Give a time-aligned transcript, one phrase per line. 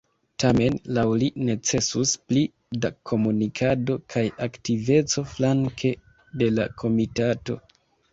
[0.41, 2.41] Tamen laŭ li necesus pli
[2.85, 5.93] da komunikado kaj aktiveco flanke
[6.43, 7.59] de la komitato.